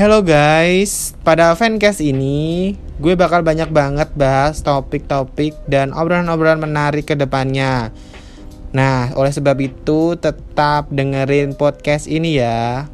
Hello 0.00 0.24
guys, 0.24 1.12
pada 1.20 1.52
fancast 1.52 2.00
ini 2.00 2.72
gue 3.04 3.12
bakal 3.20 3.44
banyak 3.44 3.68
banget 3.68 4.08
bahas 4.16 4.64
topik-topik 4.64 5.52
dan 5.68 5.92
obrolan-obrolan 5.92 6.56
menarik 6.56 7.04
ke 7.04 7.12
depannya. 7.12 7.92
Nah, 8.72 9.12
oleh 9.12 9.28
sebab 9.28 9.60
itu 9.60 10.16
tetap 10.16 10.88
dengerin 10.88 11.52
podcast 11.52 12.08
ini 12.08 12.40
ya. 12.40 12.88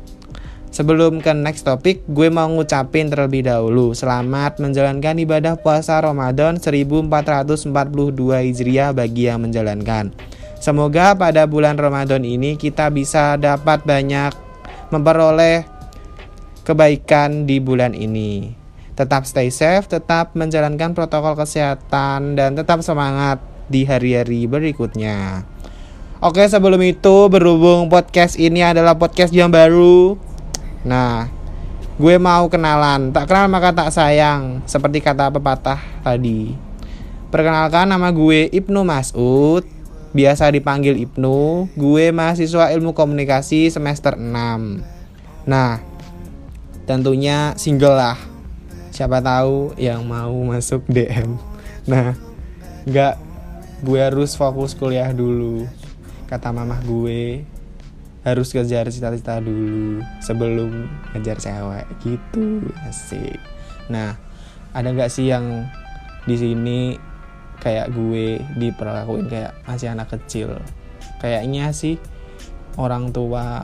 Sebelum 0.74 1.22
ke 1.22 1.30
next 1.30 1.62
topik, 1.62 2.02
gue 2.10 2.26
mau 2.26 2.50
ngucapin 2.50 3.06
terlebih 3.06 3.46
dahulu 3.46 3.94
Selamat 3.94 4.58
menjalankan 4.58 5.14
ibadah 5.22 5.54
puasa 5.62 6.02
Ramadan 6.02 6.58
1442 6.58 7.70
Hijriah 8.18 8.90
bagi 8.90 9.30
yang 9.30 9.46
menjalankan 9.46 10.10
Semoga 10.58 11.14
pada 11.14 11.46
bulan 11.46 11.78
Ramadan 11.78 12.26
ini 12.26 12.58
kita 12.58 12.90
bisa 12.90 13.38
dapat 13.38 13.86
banyak 13.86 14.34
memperoleh 14.90 15.75
kebaikan 16.66 17.46
di 17.46 17.62
bulan 17.62 17.94
ini 17.94 18.50
Tetap 18.98 19.22
stay 19.24 19.54
safe, 19.54 19.86
tetap 19.86 20.34
menjalankan 20.34 20.92
protokol 20.92 21.38
kesehatan 21.38 22.34
dan 22.34 22.58
tetap 22.58 22.82
semangat 22.82 23.38
di 23.70 23.86
hari-hari 23.86 24.50
berikutnya 24.50 25.46
Oke 26.18 26.42
sebelum 26.50 26.82
itu 26.82 27.30
berhubung 27.30 27.86
podcast 27.86 28.34
ini 28.34 28.66
adalah 28.66 28.98
podcast 28.98 29.30
yang 29.30 29.54
baru 29.54 30.18
Nah, 30.86 31.26
gue 31.98 32.14
mau 32.14 32.46
kenalan. 32.46 33.10
Tak 33.10 33.26
kenal 33.26 33.50
maka 33.50 33.74
tak 33.74 33.90
sayang, 33.90 34.62
seperti 34.70 35.02
kata 35.02 35.34
pepatah 35.34 35.82
tadi. 36.06 36.54
Perkenalkan 37.34 37.90
nama 37.90 38.14
gue 38.14 38.46
Ibnu 38.54 38.86
Masud, 38.86 39.66
biasa 40.14 40.54
dipanggil 40.54 40.94
Ibnu. 40.94 41.74
Gue 41.74 42.14
mahasiswa 42.14 42.70
Ilmu 42.70 42.94
Komunikasi 42.94 43.66
semester 43.66 44.14
6. 44.14 44.30
Nah, 45.50 45.82
tentunya 46.86 47.52
single 47.58 47.98
lah. 47.98 48.18
Siapa 48.94 49.20
tahu 49.20 49.76
yang 49.76 50.06
mau 50.08 50.32
masuk 50.48 50.86
DM. 50.88 51.36
Nah, 51.84 52.16
nggak 52.88 53.14
gue 53.84 54.00
harus 54.00 54.32
fokus 54.38 54.72
kuliah 54.72 55.12
dulu. 55.12 55.68
Kata 56.26 56.50
mamah 56.50 56.80
gue, 56.82 57.46
harus 58.26 58.50
kejar 58.50 58.90
cita-cita 58.90 59.38
dulu 59.38 60.02
sebelum 60.18 60.90
ngejar 61.14 61.38
cewek 61.38 61.86
gitu 62.02 62.58
asik 62.90 63.38
nah 63.86 64.18
ada 64.74 64.90
nggak 64.90 65.06
sih 65.06 65.30
yang 65.30 65.70
di 66.26 66.34
sini 66.34 66.98
kayak 67.62 67.94
gue 67.94 68.42
diperlakuin 68.58 69.30
kayak 69.30 69.54
masih 69.62 69.94
anak 69.94 70.10
kecil 70.10 70.58
kayaknya 71.22 71.70
sih 71.70 72.02
orang 72.74 73.14
tua 73.14 73.62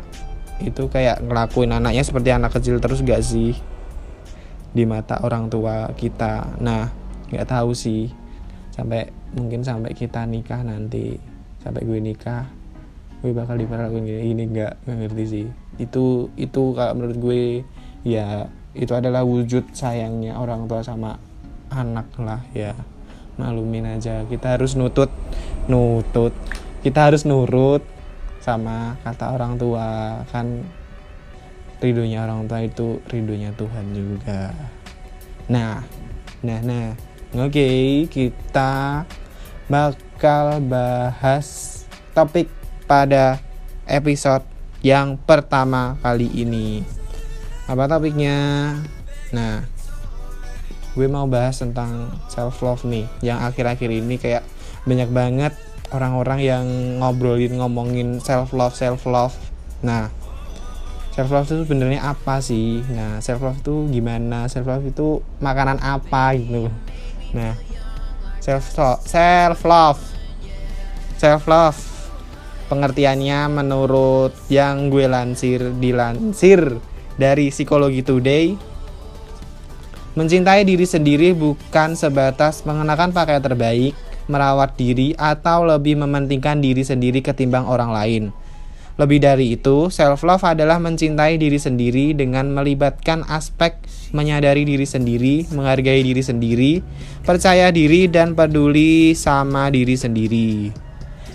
itu 0.62 0.86
kayak 0.86 1.20
ngelakuin 1.26 1.74
anaknya 1.74 2.06
seperti 2.06 2.30
anak 2.30 2.54
kecil 2.54 2.78
terus 2.78 3.02
gak 3.02 3.22
sih? 3.22 3.58
Di 4.72 4.86
mata 4.86 5.20
orang 5.20 5.50
tua 5.52 5.90
kita. 5.92 6.56
Nah 6.62 6.88
nggak 7.28 7.48
tahu 7.48 7.74
sih. 7.76 8.08
Sampai 8.72 9.12
mungkin 9.36 9.60
sampai 9.60 9.92
kita 9.92 10.24
nikah 10.24 10.64
nanti. 10.64 11.18
Sampai 11.60 11.84
gue 11.84 12.00
nikah 12.00 12.48
gue 13.20 13.30
bakal 13.36 13.60
diperlakuin 13.60 14.06
gini. 14.08 14.22
Ini 14.32 14.42
nggak 14.48 14.74
ngerti 14.88 15.24
sih. 15.28 15.46
Itu 15.76 16.32
itu 16.40 16.62
kalau 16.72 16.96
menurut 16.96 17.18
gue 17.20 17.42
ya 18.06 18.48
itu 18.72 18.92
adalah 18.96 19.22
wujud 19.22 19.76
sayangnya 19.76 20.40
orang 20.40 20.64
tua 20.64 20.80
sama 20.80 21.20
anak 21.68 22.08
lah 22.16 22.40
ya. 22.56 22.72
Malumin 23.36 23.84
aja. 23.84 24.24
Kita 24.24 24.56
harus 24.56 24.72
nutut 24.78 25.12
nutut. 25.68 26.32
Kita 26.80 27.12
harus 27.12 27.28
nurut 27.28 27.84
sama 28.42 28.98
kata 29.06 29.38
orang 29.38 29.54
tua 29.56 30.20
kan 30.28 30.66
ridhonya 31.78 32.26
orang 32.26 32.50
tua 32.50 32.60
itu 32.66 32.98
ridhonya 33.06 33.54
Tuhan 33.54 33.86
juga 33.94 34.50
nah 35.46 35.86
nah 36.42 36.58
nah 36.60 36.92
oke 37.38 37.54
okay, 37.54 38.10
kita 38.10 39.06
bakal 39.70 40.60
bahas 40.60 41.80
topik 42.12 42.50
pada 42.84 43.40
episode 43.88 44.44
yang 44.82 45.14
pertama 45.16 45.96
kali 46.02 46.28
ini. 46.28 46.82
Apa 47.70 47.86
topiknya? 47.88 48.36
Nah, 49.30 49.64
gue 50.92 51.06
mau 51.08 51.24
bahas 51.24 51.56
tentang 51.56 52.10
self 52.28 52.60
love 52.60 52.84
nih, 52.84 53.06
yang 53.24 53.40
akhir-akhir 53.40 53.88
ini 53.88 54.20
kayak 54.20 54.44
banyak 54.84 55.08
banget 55.08 55.54
orang-orang 55.92 56.40
yang 56.40 56.64
ngobrolin 56.98 57.60
ngomongin 57.60 58.18
self 58.18 58.56
love 58.56 58.74
self 58.74 59.04
love. 59.04 59.36
Nah, 59.84 60.08
self 61.12 61.28
love 61.28 61.46
itu 61.46 61.68
sebenarnya 61.68 62.00
apa 62.02 62.40
sih? 62.40 62.80
Nah, 62.90 63.20
self 63.20 63.44
love 63.44 63.60
itu 63.60 63.88
gimana? 63.92 64.48
Self 64.48 64.66
love 64.66 64.84
itu 64.88 65.20
makanan 65.38 65.78
apa 65.84 66.34
gitu? 66.36 66.72
Nah, 67.36 67.54
self 68.40 68.66
love, 68.74 69.00
self 69.04 69.60
love, 69.62 70.00
self 71.20 71.44
love 71.46 71.78
pengertiannya 72.72 73.52
menurut 73.52 74.32
yang 74.48 74.88
gue 74.88 75.04
lansir 75.04 75.76
dilansir 75.76 76.80
dari 77.20 77.52
psikologi 77.52 78.00
today 78.00 78.56
mencintai 80.16 80.64
diri 80.64 80.88
sendiri 80.88 81.36
bukan 81.36 81.92
sebatas 81.92 82.64
mengenakan 82.64 83.12
pakaian 83.12 83.44
terbaik 83.44 83.92
merawat 84.26 84.74
diri 84.78 85.14
atau 85.18 85.64
lebih 85.66 85.98
mementingkan 85.98 86.62
diri 86.62 86.82
sendiri 86.86 87.22
ketimbang 87.24 87.66
orang 87.66 87.90
lain 87.90 88.24
lebih 89.00 89.24
dari 89.24 89.56
itu, 89.56 89.88
self 89.88 90.20
love 90.20 90.44
adalah 90.44 90.76
mencintai 90.76 91.40
diri 91.40 91.56
sendiri 91.56 92.12
dengan 92.12 92.52
melibatkan 92.52 93.24
aspek 93.24 93.80
menyadari 94.12 94.68
diri 94.68 94.84
sendiri, 94.84 95.48
menghargai 95.48 96.04
diri 96.04 96.20
sendiri, 96.20 96.72
percaya 97.24 97.72
diri 97.72 98.04
dan 98.12 98.36
peduli 98.36 99.16
sama 99.16 99.72
diri 99.72 99.96
sendiri. 99.96 100.50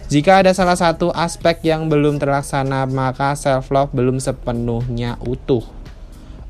Jika 0.07 0.45
ada 0.45 0.53
salah 0.53 0.77
satu 0.77 1.09
aspek 1.09 1.65
yang 1.65 1.89
belum 1.89 2.21
terlaksana, 2.21 2.85
maka 2.85 3.33
self 3.33 3.73
love 3.73 3.89
belum 3.89 4.21
sepenuhnya 4.21 5.17
utuh. 5.25 5.65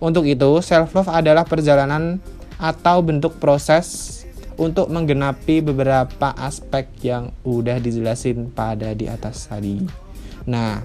Untuk 0.03 0.27
itu, 0.27 0.59
self 0.59 0.91
love 0.91 1.07
adalah 1.07 1.47
perjalanan 1.47 2.19
atau 2.59 2.99
bentuk 2.99 3.39
proses 3.39 4.26
untuk 4.57 4.89
menggenapi 4.89 5.61
beberapa 5.61 6.33
aspek 6.33 6.89
yang 7.05 7.29
udah 7.45 7.77
dijelasin 7.77 8.49
pada 8.49 8.91
di 8.97 9.05
atas 9.05 9.45
tadi. 9.45 9.85
Nah, 10.49 10.81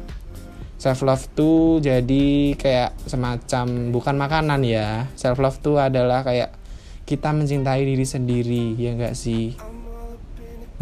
self 0.76 1.00
love 1.06 1.24
tuh 1.32 1.80
jadi 1.80 2.52
kayak 2.58 3.08
semacam 3.08 3.94
bukan 3.94 4.16
makanan 4.20 4.60
ya. 4.66 5.08
Self 5.16 5.40
love 5.40 5.58
tuh 5.64 5.80
adalah 5.80 6.20
kayak 6.20 6.52
kita 7.08 7.32
mencintai 7.32 7.82
diri 7.82 8.06
sendiri, 8.06 8.76
ya 8.76 8.94
enggak 8.94 9.16
sih? 9.16 9.56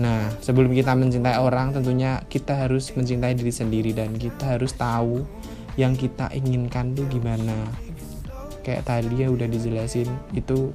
Nah, 0.01 0.33
sebelum 0.41 0.73
kita 0.73 0.97
mencintai 0.97 1.37
orang, 1.37 1.77
tentunya 1.77 2.25
kita 2.27 2.57
harus 2.57 2.89
mencintai 2.97 3.37
diri 3.37 3.53
sendiri 3.53 3.93
dan 3.93 4.17
kita 4.17 4.57
harus 4.57 4.73
tahu 4.73 5.29
yang 5.77 5.93
kita 5.93 6.33
inginkan 6.33 6.97
tuh 6.97 7.05
gimana. 7.13 7.69
Kayak 8.65 8.89
tadi 8.89 9.25
ya 9.25 9.29
udah 9.29 9.45
dijelasin, 9.45 10.09
itu 10.33 10.73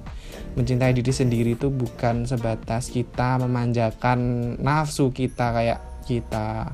mencintai 0.56 0.96
diri 0.96 1.12
sendiri 1.12 1.60
itu 1.60 1.68
bukan 1.68 2.24
sebatas 2.24 2.88
kita 2.88 3.40
memanjakan 3.44 4.20
nafsu 4.64 5.12
kita 5.12 5.52
kayak 5.52 5.80
kita 6.08 6.72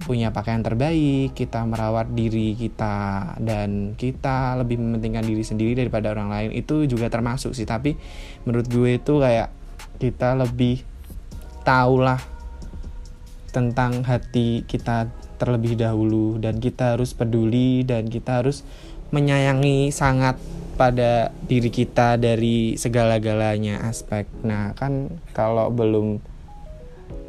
punya 0.00 0.32
pakaian 0.32 0.64
terbaik, 0.64 1.36
kita 1.36 1.62
merawat 1.68 2.10
diri 2.16 2.56
kita 2.56 3.36
dan 3.36 3.94
kita 3.94 4.56
lebih 4.56 4.80
mementingkan 4.80 5.22
diri 5.22 5.44
sendiri 5.44 5.76
daripada 5.76 6.10
orang 6.10 6.32
lain 6.32 6.50
itu 6.56 6.88
juga 6.88 7.12
termasuk 7.12 7.52
sih. 7.52 7.68
Tapi 7.68 7.94
menurut 8.48 8.66
gue 8.66 8.96
itu 8.96 9.20
kayak 9.20 9.52
kita 10.00 10.34
lebih 10.40 10.80
tahulah 11.62 12.18
tentang 13.52 14.00
hati 14.06 14.64
kita 14.64 15.10
terlebih 15.36 15.76
dahulu 15.76 16.40
dan 16.40 16.60
kita 16.60 16.96
harus 16.96 17.12
peduli 17.12 17.84
dan 17.84 18.08
kita 18.08 18.40
harus 18.40 18.64
menyayangi 19.10 19.90
sangat 19.90 20.38
pada 20.80 21.28
diri 21.44 21.68
kita 21.68 22.16
dari 22.16 22.80
segala-galanya 22.80 23.84
aspek. 23.84 24.24
Nah, 24.40 24.72
kan 24.72 25.20
kalau 25.36 25.68
belum 25.68 26.24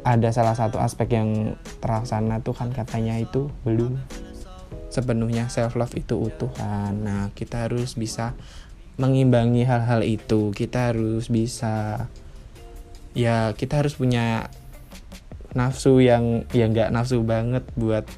ada 0.02 0.32
salah 0.32 0.56
satu 0.56 0.80
aspek 0.80 1.14
yang 1.14 1.54
terlaksana 1.78 2.42
tuh 2.42 2.56
kan 2.56 2.74
katanya 2.74 3.20
itu 3.20 3.52
belum 3.62 4.00
sepenuhnya 4.88 5.52
self 5.52 5.76
love 5.76 5.92
itu 5.94 6.16
utuh 6.16 6.48
kan. 6.56 6.96
Nah, 6.96 7.22
kita 7.36 7.68
harus 7.68 7.94
bisa 7.94 8.32
mengimbangi 8.96 9.68
hal-hal 9.68 10.00
itu. 10.00 10.48
Kita 10.56 10.92
harus 10.92 11.28
bisa 11.28 12.08
ya 13.12 13.52
kita 13.52 13.84
harus 13.84 14.00
punya 14.00 14.48
nafsu 15.52 16.00
yang 16.00 16.48
ya 16.56 16.68
nggak 16.72 16.88
nafsu 16.88 17.20
banget 17.20 17.64
buat 17.76 18.08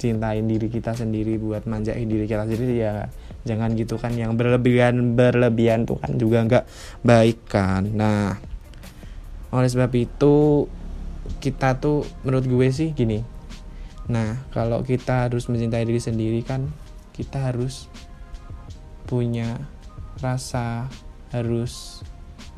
cintain 0.00 0.48
diri 0.48 0.72
kita 0.72 0.96
sendiri 0.96 1.36
buat 1.36 1.68
manjain 1.68 2.08
diri 2.08 2.24
kita 2.24 2.48
sendiri 2.48 2.80
ya 2.80 3.12
jangan 3.44 3.76
gitu 3.76 4.00
kan 4.00 4.16
yang 4.16 4.34
berlebihan 4.40 5.12
berlebihan 5.12 5.84
tuh 5.84 6.00
kan 6.00 6.16
juga 6.16 6.40
nggak 6.48 6.64
baik 7.04 7.44
kan. 7.44 7.84
Nah 7.92 8.50
oleh 9.50 9.68
sebab 9.68 9.90
itu 9.98 10.66
kita 11.42 11.78
tuh 11.78 12.06
menurut 12.22 12.46
gue 12.46 12.68
sih 12.70 12.94
gini 12.94 13.22
nah 14.10 14.42
kalau 14.50 14.82
kita 14.82 15.30
harus 15.30 15.46
mencintai 15.46 15.86
diri 15.86 16.02
sendiri 16.02 16.40
kan 16.42 16.66
kita 17.14 17.50
harus 17.50 17.86
punya 19.06 19.58
rasa 20.18 20.90
harus 21.30 22.02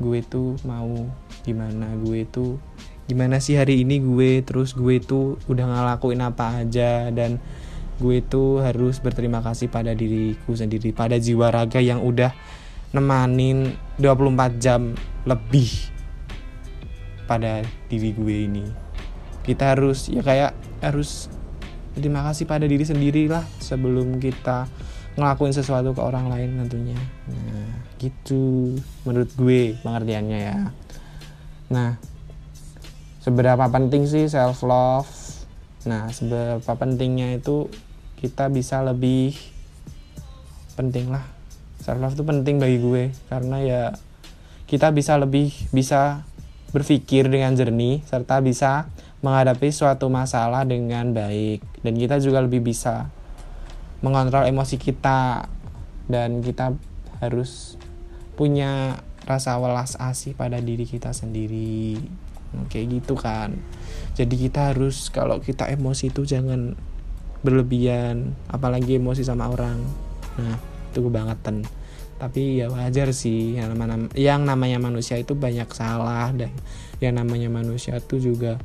gue 0.01 0.25
tuh 0.25 0.57
mau 0.65 1.05
gimana 1.45 1.93
gue 2.01 2.25
tuh 2.25 2.57
gimana 3.05 3.39
sih 3.43 3.59
hari 3.59 3.83
ini 3.83 3.99
gue? 3.99 4.41
Terus 4.43 4.75
gue 4.75 4.99
tuh 5.03 5.39
udah 5.47 5.65
ngelakuin 5.67 6.21
apa 6.23 6.63
aja? 6.63 7.11
Dan 7.11 7.39
gue 8.01 8.25
tuh 8.25 8.63
harus 8.63 8.97
berterima 8.99 9.39
kasih 9.45 9.69
pada 9.69 9.93
diriku 9.93 10.57
sendiri 10.57 10.91
pada 10.91 11.15
jiwa 11.21 11.53
raga 11.53 11.77
yang 11.77 12.01
udah 12.01 12.33
nemanin 12.93 13.77
24 14.01 14.57
jam 14.61 14.97
lebih 15.25 15.69
pada 17.25 17.63
diri 17.89 18.11
gue 18.13 18.35
ini. 18.49 18.65
Kita 19.43 19.75
harus 19.75 20.09
ya 20.09 20.23
kayak 20.23 20.55
harus 20.83 21.27
terima 21.93 22.25
kasih 22.25 22.49
pada 22.49 22.65
diri 22.65 22.83
sendiri 22.83 23.29
lah 23.29 23.45
sebelum 23.61 24.17
kita 24.17 24.65
ngelakuin 25.13 25.53
sesuatu 25.53 25.93
ke 25.93 26.01
orang 26.01 26.29
lain 26.29 26.65
tentunya. 26.65 26.97
Nah 27.29 27.85
gitu 28.01 28.75
menurut 29.05 29.31
gue 29.37 29.77
pengertiannya 29.79 30.39
ya. 30.41 30.57
Nah 31.69 32.12
seberapa 33.23 33.63
penting 33.71 34.03
sih 34.03 34.27
self 34.27 34.67
love 34.67 35.07
nah 35.87 36.11
seberapa 36.11 36.75
pentingnya 36.75 37.39
itu 37.39 37.71
kita 38.23 38.47
bisa 38.47 38.79
lebih 38.79 39.35
penting 40.79 41.11
lah. 41.11 41.27
Self 41.83 41.99
love 41.99 42.15
itu 42.15 42.23
penting 42.23 42.55
bagi 42.55 42.79
gue 42.79 43.11
karena 43.27 43.59
ya 43.59 43.83
kita 44.63 44.95
bisa 44.95 45.19
lebih 45.19 45.51
bisa 45.75 46.23
berpikir 46.71 47.27
dengan 47.27 47.53
jernih 47.53 48.01
serta 48.07 48.39
bisa 48.39 48.87
menghadapi 49.19 49.69
suatu 49.75 50.07
masalah 50.07 50.63
dengan 50.63 51.11
baik. 51.11 51.83
Dan 51.83 51.99
kita 51.99 52.23
juga 52.23 52.39
lebih 52.39 52.63
bisa 52.63 53.11
mengontrol 53.99 54.47
emosi 54.47 54.79
kita 54.79 55.47
dan 56.07 56.39
kita 56.39 56.75
harus 57.19 57.75
punya 58.39 59.03
rasa 59.23 59.55
welas 59.59 59.99
asih 59.99 60.35
pada 60.35 60.59
diri 60.59 60.83
kita 60.83 61.11
sendiri 61.11 61.95
kayak 62.69 63.01
gitu 63.01 63.13
kan. 63.17 63.57
Jadi 64.13 64.35
kita 64.37 64.73
harus 64.73 65.09
kalau 65.09 65.41
kita 65.41 65.69
emosi 65.69 66.13
itu 66.13 66.25
jangan 66.25 66.77
berlebihan 67.43 68.37
apalagi 68.47 68.97
emosi 68.97 69.25
sama 69.25 69.49
orang. 69.51 69.81
Nah 70.39 70.57
itu 70.93 70.99
kebangetan. 71.01 71.65
Tapi 72.21 72.63
ya 72.63 72.71
wajar 72.71 73.11
sih 73.11 73.57
yang, 73.57 73.75
nama, 73.75 74.07
yang 74.15 74.47
namanya 74.47 74.79
manusia 74.79 75.19
itu 75.19 75.35
banyak 75.35 75.67
salah 75.75 76.31
dan 76.31 76.53
yang 77.03 77.19
namanya 77.19 77.51
manusia 77.51 77.99
itu 77.99 78.21
juga 78.21 78.61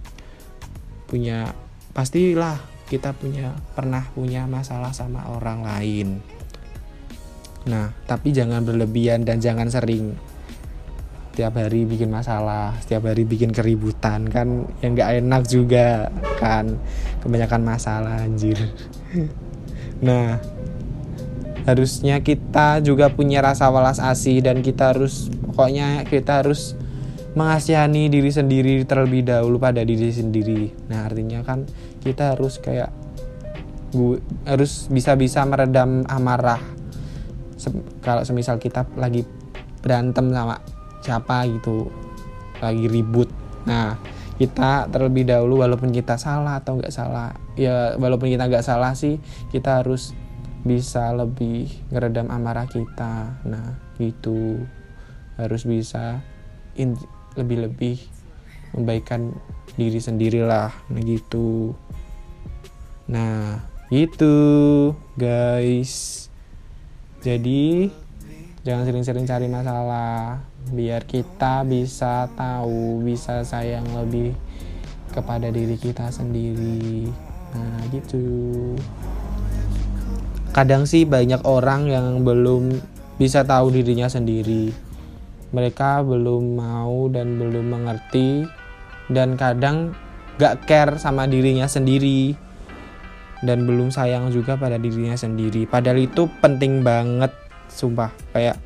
punya 1.09 1.57
pastilah 1.97 2.61
kita 2.89 3.13
punya 3.17 3.57
pernah 3.75 4.05
punya 4.15 4.49
masalah 4.49 4.95
sama 4.95 5.27
orang 5.29 5.65
lain. 5.65 6.09
Nah, 7.69 7.93
tapi 8.09 8.33
jangan 8.33 8.65
berlebihan 8.65 9.29
dan 9.29 9.45
jangan 9.45 9.69
sering 9.69 10.17
setiap 11.39 11.55
hari 11.55 11.87
bikin 11.87 12.11
masalah, 12.11 12.75
setiap 12.83 13.07
hari 13.07 13.23
bikin 13.23 13.55
keributan 13.55 14.27
kan 14.27 14.67
yang 14.83 14.99
gak 14.99 15.23
enak 15.23 15.47
juga 15.47 16.11
kan 16.43 16.83
kebanyakan 17.23 17.63
masalah 17.63 18.27
anjir. 18.27 18.59
Nah, 19.99 20.39
harusnya 21.67 22.23
kita 22.23 22.79
juga 22.87 23.11
punya 23.11 23.43
rasa 23.43 23.67
walas 23.67 23.99
asih 23.99 24.43
dan 24.43 24.63
kita 24.63 24.95
harus 24.95 25.27
pokoknya 25.31 26.07
kita 26.07 26.43
harus 26.43 26.79
mengasihani 27.35 28.07
diri 28.07 28.31
sendiri 28.31 28.87
terlebih 28.87 29.27
dahulu 29.27 29.59
pada 29.59 29.83
diri 29.83 30.11
sendiri. 30.11 30.71
Nah, 30.87 31.07
artinya 31.07 31.43
kan 31.43 31.67
kita 32.03 32.35
harus 32.35 32.63
kayak 32.63 32.95
gue 33.91 34.23
harus 34.47 34.87
bisa-bisa 34.87 35.43
meredam 35.47 36.03
amarah 36.07 36.63
Se 37.59 37.75
kalau 38.07 38.23
semisal 38.23 38.63
kita 38.63 38.87
lagi 38.95 39.27
berantem 39.83 40.31
sama 40.31 40.78
siapa 41.03 41.47
gitu 41.47 41.91
lagi 42.59 42.87
ribut. 42.91 43.31
Nah 43.67 43.99
kita 44.39 44.87
terlebih 44.91 45.27
dahulu 45.27 45.67
walaupun 45.67 45.91
kita 45.91 46.15
salah 46.15 46.63
atau 46.63 46.79
nggak 46.79 46.95
salah 46.95 47.35
ya 47.59 47.99
walaupun 47.99 48.31
kita 48.31 48.47
nggak 48.47 48.63
salah 48.63 48.95
sih 48.95 49.19
kita 49.51 49.83
harus 49.83 50.15
bisa 50.63 51.11
lebih 51.15 51.71
ngeredam 51.91 52.31
amarah 52.31 52.67
kita. 52.67 53.39
Nah 53.47 53.79
gitu. 53.99 54.63
Harus 55.39 55.63
bisa 55.63 56.19
lebih-lebih 57.39 57.99
membaikkan 58.75 59.35
diri 59.79 60.03
sendirilah 60.03 60.71
nah 60.91 61.03
gitu. 61.03 61.75
Nah 63.07 63.63
gitu 63.89 64.35
guys. 65.15 66.27
Jadi 67.23 67.91
jangan 68.63 68.85
sering-sering 68.87 69.27
cari 69.27 69.47
masalah 69.51 70.43
biar 70.71 71.05
kita 71.05 71.67
bisa 71.67 72.29
tahu 72.37 73.03
bisa 73.03 73.43
sayang 73.43 73.87
lebih 73.97 74.37
kepada 75.13 75.49
diri 75.49 75.77
kita 75.81 76.13
sendiri. 76.13 77.09
Nah 77.57 77.81
gitu. 77.91 78.25
Kadang 80.53 80.89
sih 80.89 81.05
banyak 81.05 81.45
orang 81.45 81.89
yang 81.89 82.07
belum 82.25 82.79
bisa 83.19 83.43
tahu 83.45 83.75
dirinya 83.75 84.07
sendiri. 84.07 84.73
Mereka 85.51 86.05
belum 86.05 86.61
mau 86.61 87.09
dan 87.09 87.41
belum 87.41 87.73
mengerti 87.73 88.45
dan 89.09 89.35
kadang 89.41 89.97
gak 90.37 90.69
care 90.69 91.01
sama 91.01 91.25
dirinya 91.25 91.65
sendiri 91.65 92.37
dan 93.43 93.65
belum 93.65 93.89
sayang 93.89 94.31
juga 94.35 94.59
pada 94.59 94.77
dirinya 94.77 95.15
sendiri. 95.17 95.65
Padahal 95.65 96.05
itu 96.05 96.29
penting 96.43 96.83
banget 96.83 97.33
sumpah. 97.71 98.13
Kayak 98.35 98.61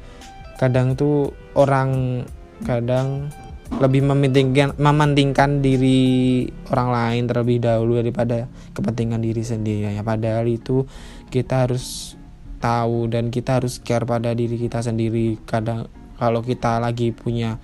kadang 0.61 0.95
tuh 0.99 1.33
orang 1.57 2.23
kadang 2.63 3.33
lebih 3.81 4.05
mementingkan 4.05 4.77
mementingkan 4.77 5.65
diri 5.65 6.45
orang 6.69 6.89
lain 6.93 7.23
terlebih 7.25 7.57
dahulu 7.65 7.97
daripada 7.99 8.47
kepentingan 8.77 9.25
diri 9.25 9.41
sendiri. 9.41 9.97
Ya 9.97 10.05
padahal 10.05 10.45
itu 10.51 10.85
kita 11.33 11.65
harus 11.69 12.17
tahu 12.61 13.09
dan 13.09 13.33
kita 13.33 13.63
harus 13.63 13.81
care 13.81 14.05
pada 14.05 14.37
diri 14.37 14.61
kita 14.61 14.85
sendiri. 14.85 15.41
Kadang 15.49 15.89
kalau 16.21 16.45
kita 16.45 16.79
lagi 16.79 17.17
punya 17.17 17.57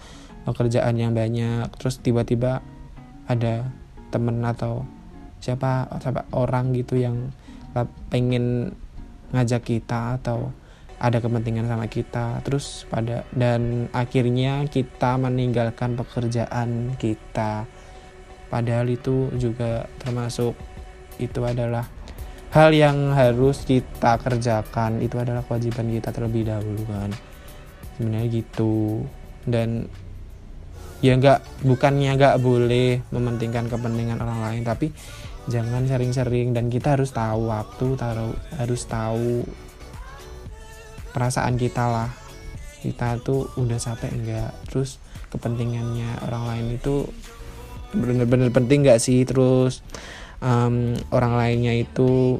pekerjaan 0.49 0.97
yang 0.97 1.13
banyak 1.13 1.69
terus 1.77 2.01
tiba-tiba 2.01 2.65
ada 3.29 3.69
temen 4.09 4.41
atau 4.41 4.89
siapa 5.45 5.87
siapa 6.01 6.25
orang 6.33 6.73
gitu 6.73 6.97
yang 6.97 7.31
pengen 8.09 8.73
ngajak 9.31 9.63
kita 9.69 10.17
atau 10.19 10.51
ada 10.99 11.23
kepentingan 11.23 11.71
sama 11.71 11.87
kita 11.87 12.43
terus 12.43 12.83
pada 12.91 13.23
dan 13.31 13.87
akhirnya 13.95 14.67
kita 14.67 15.15
meninggalkan 15.15 15.95
pekerjaan 15.95 16.99
kita. 16.99 17.71
Padahal 18.49 18.91
itu 18.91 19.31
juga 19.39 19.87
termasuk 20.03 20.59
itu 21.23 21.41
adalah 21.45 21.87
hal 22.51 22.75
yang 22.75 23.13
harus 23.15 23.63
kita 23.63 24.19
kerjakan. 24.19 24.99
Itu 25.05 25.21
adalah 25.21 25.45
kewajiban 25.45 25.93
kita 25.93 26.11
terlebih 26.11 26.49
dahulu 26.49 26.83
kan. 26.89 27.11
Sebenarnya 27.95 28.29
gitu. 28.33 29.05
Dan 29.45 29.87
ya 30.99 31.15
nggak 31.15 31.63
bukannya 31.63 32.11
nggak 32.19 32.37
boleh 32.43 33.07
mementingkan 33.15 33.71
kepentingan 33.71 34.19
orang 34.19 34.41
lain 34.51 34.63
tapi 34.67 34.91
jangan 35.47 35.85
sering-sering. 35.85 36.57
Dan 36.57 36.73
kita 36.73 36.97
harus 36.97 37.13
tahu 37.13 37.53
waktu 37.53 37.87
taruh 38.01 38.35
harus 38.57 38.83
tahu 38.89 39.45
perasaan 41.19 41.59
kita 41.59 41.91
lah. 41.91 42.11
Kita 42.79 43.19
tuh 43.19 43.51
udah 43.59 43.75
sampai 43.75 44.15
enggak 44.15 44.55
terus 44.71 45.03
kepentingannya 45.35 46.23
orang 46.31 46.45
lain 46.47 46.67
itu 46.79 47.11
bener-bener 47.91 48.55
penting 48.55 48.87
nggak 48.87 49.03
sih? 49.03 49.27
Terus 49.27 49.83
um, 50.39 50.95
orang 51.11 51.35
lainnya 51.35 51.75
itu 51.75 52.39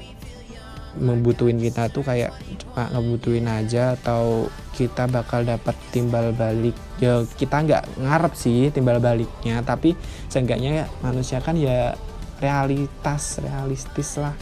membutuhin 0.99 1.59
kita 1.59 1.91
tuh 1.91 2.07
kayak 2.07 2.31
cuma 2.63 2.87
ngebutuhin 2.95 3.51
aja 3.51 3.99
atau 3.99 4.47
kita 4.79 5.11
bakal 5.11 5.43
dapat 5.43 5.75
timbal 5.91 6.31
balik? 6.31 6.79
Ya 7.03 7.27
kita 7.35 7.67
nggak 7.67 7.99
ngarep 7.99 8.35
sih 8.39 8.71
timbal 8.71 9.03
baliknya 9.03 9.59
tapi 9.67 9.99
seenggaknya 10.31 10.71
ya, 10.71 10.87
manusia 11.03 11.43
kan 11.43 11.59
ya 11.59 11.99
realitas 12.39 13.43
realistis 13.43 14.23
lah. 14.23 14.39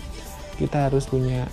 Kita 0.61 0.93
harus 0.93 1.09
punya 1.09 1.49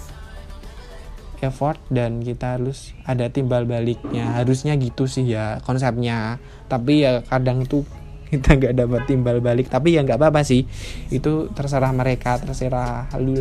effort 1.44 1.78
dan 1.92 2.24
kita 2.24 2.58
harus 2.58 2.96
ada 3.04 3.28
timbal 3.28 3.68
baliknya. 3.68 4.40
Harusnya 4.40 4.74
gitu 4.80 5.06
sih 5.06 5.28
ya 5.28 5.60
konsepnya. 5.68 6.40
Tapi 6.72 7.04
ya 7.04 7.22
kadang 7.28 7.68
tuh 7.68 7.84
kita 8.34 8.58
nggak 8.58 8.74
dapat 8.80 9.02
timbal 9.06 9.44
balik. 9.44 9.68
Tapi 9.68 10.00
ya 10.00 10.02
nggak 10.02 10.18
apa-apa 10.18 10.42
sih. 10.42 10.64
Itu 11.12 11.52
terserah 11.52 11.92
mereka 11.92 12.40
terserah 12.40 13.12
lu 13.20 13.36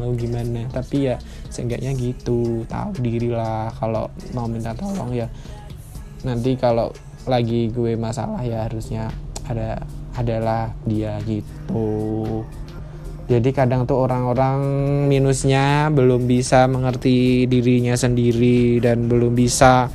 mau 0.00 0.10
gimana. 0.16 0.66
Tapi 0.72 1.12
ya 1.12 1.16
seenggaknya 1.52 1.92
gitu. 1.94 2.64
Tahu 2.66 2.98
diri 3.04 3.28
lah 3.30 3.70
kalau 3.76 4.08
mau 4.32 4.48
minta 4.48 4.72
tolong 4.72 5.12
ya. 5.12 5.28
Nanti 6.24 6.56
kalau 6.56 6.90
lagi 7.28 7.70
gue 7.70 7.94
masalah 7.94 8.42
ya 8.42 8.66
harusnya 8.66 9.06
ada 9.46 9.78
adalah 10.18 10.74
dia 10.84 11.16
gitu 11.24 12.42
jadi 13.32 13.48
kadang 13.56 13.88
tuh 13.88 13.96
orang-orang 13.96 14.60
minusnya 15.08 15.88
belum 15.88 16.28
bisa 16.28 16.68
mengerti 16.68 17.48
dirinya 17.48 17.96
sendiri 17.96 18.76
dan 18.84 19.08
belum 19.08 19.32
bisa 19.32 19.88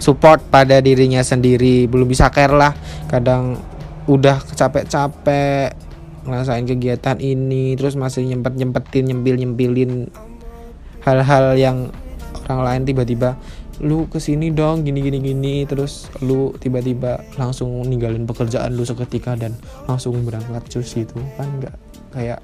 support 0.00 0.40
pada 0.48 0.80
dirinya 0.80 1.20
sendiri 1.20 1.84
belum 1.84 2.08
bisa 2.08 2.32
care 2.32 2.56
lah. 2.56 2.72
Kadang 3.12 3.60
udah 4.08 4.40
capek-capek 4.40 5.76
ngerasain 6.24 6.64
kegiatan 6.64 7.20
ini 7.20 7.76
terus 7.76 8.00
masih 8.00 8.24
nyempet 8.24 8.56
nyempetin 8.56 9.04
nyempil 9.12 9.36
nyempilin 9.36 10.08
hal-hal 11.04 11.52
yang 11.60 11.92
orang 12.48 12.60
lain 12.64 12.82
tiba-tiba 12.88 13.36
lu 13.84 14.08
ke 14.08 14.16
sini 14.16 14.48
dong 14.48 14.86
gini 14.86 15.04
gini 15.04 15.20
gini 15.20 15.54
terus 15.68 16.08
lu 16.24 16.56
tiba-tiba 16.56 17.20
langsung 17.36 17.84
ninggalin 17.84 18.24
pekerjaan 18.24 18.72
lu 18.72 18.88
seketika 18.88 19.36
dan 19.36 19.52
langsung 19.84 20.16
berangkat 20.24 20.64
cus 20.72 20.96
gitu. 20.96 21.20
Kan 21.36 21.60
nggak 21.60 21.83
kayak 22.14 22.40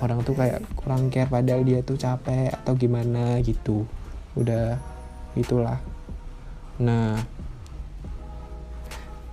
orang 0.00 0.24
tuh 0.24 0.34
kayak 0.34 0.64
kurang 0.74 1.12
care 1.12 1.30
padahal 1.30 1.62
dia 1.62 1.84
tuh 1.84 2.00
capek 2.00 2.50
atau 2.50 2.72
gimana 2.74 3.38
gitu. 3.44 3.84
Udah 4.34 4.80
itulah. 5.36 5.78
Nah 6.80 7.20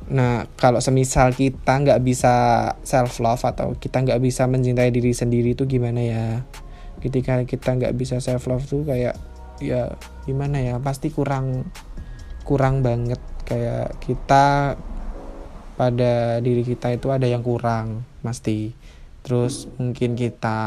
nah 0.10 0.50
kalau 0.58 0.82
semisal 0.82 1.38
kita 1.38 1.86
nggak 1.86 2.02
bisa 2.02 2.34
self 2.82 3.22
love 3.22 3.46
atau 3.46 3.78
kita 3.78 4.02
nggak 4.02 4.18
bisa 4.18 4.50
mencintai 4.50 4.90
diri 4.90 5.16
sendiri 5.16 5.56
tuh 5.56 5.66
gimana 5.66 6.04
ya? 6.04 6.28
Ketika 7.00 7.40
kita 7.48 7.80
nggak 7.80 7.96
bisa 7.96 8.20
self 8.20 8.46
love 8.52 8.68
tuh 8.68 8.84
kayak 8.84 9.16
ya 9.64 9.96
gimana 10.28 10.60
ya? 10.60 10.76
Pasti 10.84 11.10
kurang 11.10 11.66
kurang 12.44 12.84
banget. 12.84 13.22
Kayak 13.50 13.98
kita 14.06 14.78
pada 15.80 16.44
diri 16.44 16.68
kita 16.68 16.92
itu 16.92 17.08
ada 17.08 17.24
yang 17.24 17.40
kurang 17.40 18.04
pasti 18.20 18.76
terus 19.24 19.68
mungkin 19.78 20.16
kita 20.16 20.60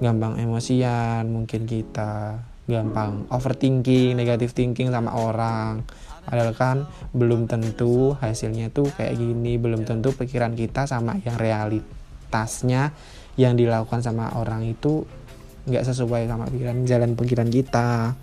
gampang 0.00 0.40
emosian 0.40 1.28
mungkin 1.28 1.68
kita 1.68 2.40
gampang 2.70 3.26
overthinking 3.28 4.14
negatif 4.14 4.54
thinking 4.54 4.88
sama 4.94 5.10
orang. 5.12 5.82
Padahal 6.24 6.54
kan 6.54 6.76
belum 7.10 7.50
tentu 7.50 8.14
hasilnya 8.22 8.70
tuh 8.70 8.86
kayak 8.94 9.18
gini 9.18 9.58
belum 9.58 9.82
tentu 9.82 10.14
pikiran 10.14 10.54
kita 10.54 10.86
sama 10.86 11.18
yang 11.26 11.34
realitasnya 11.34 12.94
yang 13.34 13.58
dilakukan 13.58 14.04
sama 14.04 14.30
orang 14.38 14.62
itu 14.68 15.02
nggak 15.66 15.84
sesuai 15.84 16.30
sama 16.30 16.46
pikiran 16.46 16.86
jalan 16.86 17.18
pikiran 17.18 17.50
kita. 17.50 18.14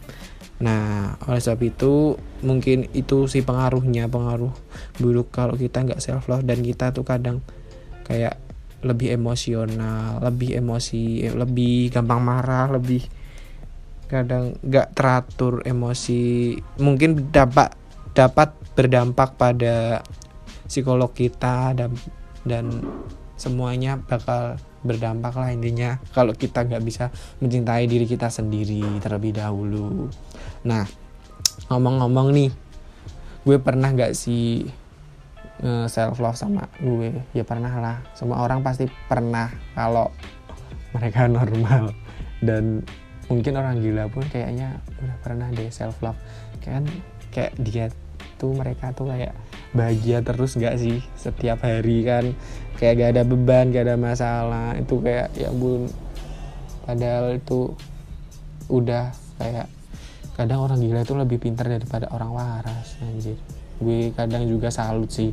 Nah 0.64 1.14
oleh 1.28 1.42
sebab 1.42 1.62
itu 1.68 2.16
mungkin 2.42 2.88
itu 2.96 3.28
sih 3.28 3.44
pengaruhnya 3.44 4.08
pengaruh 4.08 4.54
buruk 4.98 5.30
kalau 5.30 5.60
kita 5.60 5.84
nggak 5.84 6.02
self 6.02 6.32
love 6.32 6.48
dan 6.48 6.64
kita 6.64 6.96
tuh 6.96 7.04
kadang 7.04 7.44
kayak 8.08 8.40
lebih 8.88 9.12
emosional 9.14 10.24
lebih 10.24 10.56
emosi 10.58 11.28
lebih 11.36 11.92
gampang 11.92 12.24
marah 12.24 12.72
lebih 12.72 13.04
kadang 14.08 14.56
nggak 14.64 14.96
teratur 14.96 15.62
emosi. 15.68 16.56
Mungkin 16.80 17.30
dapat 17.30 17.76
dapat 18.16 18.56
berdampak 18.74 19.36
pada 19.36 20.02
psikolog 20.66 21.12
kita 21.12 21.76
dan 21.76 21.92
dan 22.48 22.82
semuanya 23.38 24.00
bakal 24.00 24.58
berdampak 24.82 25.36
lah 25.36 25.52
intinya. 25.52 26.00
Kalau 26.16 26.32
kita 26.34 26.64
nggak 26.64 26.84
bisa 26.84 27.12
mencintai 27.44 27.86
diri 27.86 28.08
kita 28.08 28.32
sendiri 28.32 28.82
terlebih 29.04 29.36
dahulu. 29.36 30.08
Nah 30.64 30.88
ngomong-ngomong 31.68 32.32
nih 32.32 32.50
gue 33.44 33.58
pernah 33.60 33.92
nggak 33.92 34.16
sih 34.16 34.64
self 35.90 36.22
love 36.22 36.38
sama 36.38 36.70
gue. 36.78 37.14
Ya 37.34 37.44
pernah 37.44 37.74
lah. 37.78 37.98
Semua 38.14 38.46
orang 38.46 38.62
pasti 38.62 38.86
pernah 39.10 39.50
kalau 39.74 40.14
mereka 40.94 41.26
normal. 41.38 41.94
Dan 42.42 42.86
mungkin 43.28 43.54
orang 43.58 43.82
gila 43.82 44.08
pun 44.08 44.24
kayaknya 44.30 44.78
udah 45.02 45.18
pernah 45.26 45.48
deh 45.50 45.70
self 45.74 45.98
love. 46.06 46.18
Kan 46.62 46.86
kayak 47.34 47.58
dia 47.62 47.90
tuh 48.38 48.54
mereka 48.54 48.94
tuh 48.94 49.10
kayak 49.10 49.34
bahagia 49.74 50.22
terus 50.22 50.54
gak 50.58 50.78
sih 50.78 51.02
setiap 51.18 51.66
hari 51.66 52.06
kan? 52.06 52.38
Kayak 52.78 52.94
gak 53.02 53.10
ada 53.18 53.24
beban 53.26 53.74
gak 53.74 53.90
ada 53.90 53.98
masalah. 53.98 54.78
Itu 54.78 55.02
kayak 55.02 55.34
ya 55.34 55.50
bun 55.50 55.90
padahal 56.88 57.36
itu 57.36 57.76
udah 58.72 59.12
kayak 59.36 59.68
kadang 60.40 60.64
orang 60.64 60.80
gila 60.80 61.04
itu 61.04 61.16
lebih 61.18 61.38
pintar 61.42 61.68
daripada 61.68 62.08
orang 62.16 62.32
waras 62.32 62.96
anjir 63.04 63.36
gue 63.82 64.12
kadang 64.14 64.46
juga 64.50 64.74
salut 64.74 65.10
sih. 65.10 65.32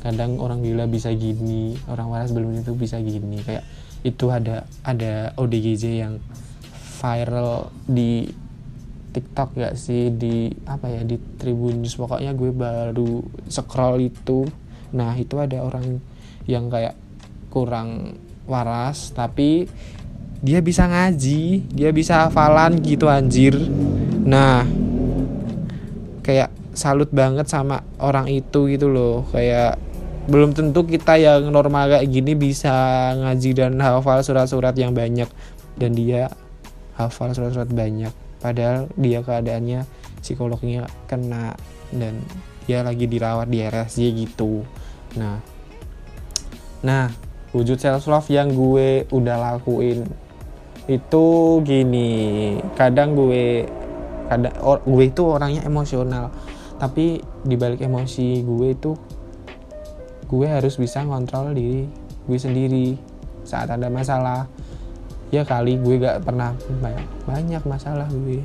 Kadang 0.00 0.38
orang 0.38 0.62
gila 0.62 0.86
bisa 0.86 1.10
gini 1.10 1.74
orang 1.90 2.12
waras 2.12 2.30
belum 2.30 2.62
itu 2.62 2.72
bisa 2.76 3.00
gini. 3.02 3.42
Kayak 3.42 3.64
itu 4.06 4.30
ada 4.30 4.68
ada 4.86 5.34
ODGJ 5.34 5.84
yang 5.98 6.22
viral 7.02 7.74
di 7.88 8.30
TikTok 9.10 9.56
gak 9.56 9.74
sih? 9.74 10.12
Di 10.12 10.52
apa 10.68 10.92
ya 10.92 11.02
di 11.02 11.16
Tribun 11.18 11.82
News. 11.82 11.96
Pokoknya 11.98 12.36
gue 12.36 12.50
baru 12.52 13.24
scroll 13.48 14.06
itu. 14.06 14.46
Nah 14.94 15.16
itu 15.18 15.40
ada 15.40 15.64
orang 15.64 15.98
yang 16.46 16.70
kayak 16.70 16.94
kurang 17.50 18.20
waras 18.46 19.10
tapi 19.10 19.66
dia 20.44 20.62
bisa 20.62 20.86
ngaji 20.86 21.66
dia 21.72 21.90
bisa 21.90 22.28
hafalan 22.28 22.78
gitu 22.84 23.10
anjir. 23.10 23.56
Nah 24.22 24.75
salut 26.76 27.08
banget 27.08 27.48
sama 27.48 27.80
orang 27.96 28.28
itu 28.28 28.68
gitu 28.68 28.92
loh. 28.92 29.24
Kayak 29.32 29.80
belum 30.28 30.52
tentu 30.52 30.84
kita 30.84 31.16
yang 31.16 31.48
normal 31.48 31.88
kayak 31.88 32.06
gini 32.12 32.36
bisa 32.36 32.70
ngaji 33.16 33.50
dan 33.56 33.80
hafal 33.80 34.20
surat-surat 34.20 34.76
yang 34.76 34.92
banyak. 34.92 35.26
Dan 35.80 35.96
dia 35.96 36.28
hafal 37.00 37.32
surat-surat 37.32 37.72
banyak. 37.72 38.12
Padahal 38.38 38.92
dia 39.00 39.24
keadaannya 39.24 39.88
psikolognya 40.20 40.84
kena 41.08 41.56
dan 41.90 42.20
dia 42.68 42.84
lagi 42.84 43.08
dirawat 43.08 43.48
di 43.48 43.64
RSJ 43.64 44.02
gitu. 44.12 44.66
Nah 45.16 45.40
nah 46.84 47.08
wujud 47.56 47.80
self 47.80 48.04
love 48.06 48.28
yang 48.28 48.52
gue 48.52 49.08
udah 49.08 49.36
lakuin 49.40 50.04
itu 50.86 51.26
gini. 51.64 52.10
Kadang 52.76 53.16
gue 53.16 53.64
kadang 54.26 54.54
or, 54.60 54.82
gue 54.82 55.04
itu 55.06 55.22
orangnya 55.22 55.62
emosional 55.62 56.34
tapi 56.76 57.24
dibalik 57.44 57.80
emosi 57.80 58.44
gue 58.44 58.68
itu 58.72 58.92
gue 60.26 60.46
harus 60.46 60.76
bisa 60.76 61.06
ngontrol 61.06 61.54
diri 61.54 61.86
gue 62.26 62.38
sendiri 62.38 62.86
saat 63.46 63.70
ada 63.70 63.86
masalah. 63.86 64.50
Ya 65.30 65.42
kali 65.42 65.78
gue 65.78 65.98
gak 65.98 66.22
pernah 66.22 66.54
banyak, 66.82 67.08
banyak 67.26 67.62
masalah 67.66 68.06
gue. 68.10 68.42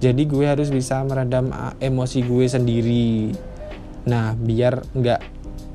Jadi 0.00 0.22
gue 0.24 0.44
harus 0.48 0.72
bisa 0.72 1.04
meredam 1.04 1.52
emosi 1.76 2.24
gue 2.24 2.46
sendiri. 2.48 3.36
Nah 4.08 4.32
biar 4.32 4.80
nggak 4.96 5.20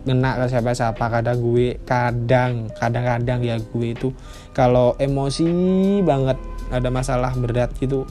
ngena 0.10 0.41
ke 0.41 0.46
siapa-siapa. 0.50 1.05
Kadang 1.22 1.38
gue 1.46 1.77
kadang 1.86 2.74
kadang-kadang 2.74 3.39
ya 3.46 3.62
gue 3.62 3.88
itu 3.94 4.10
kalau 4.53 4.98
emosi 4.98 5.46
banget 6.01 6.41
ada 6.74 6.89
masalah 6.89 7.38
berat 7.38 7.70
gitu 7.77 8.10